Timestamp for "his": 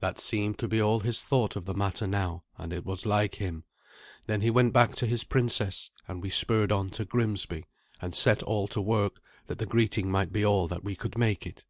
1.00-1.24, 5.06-5.24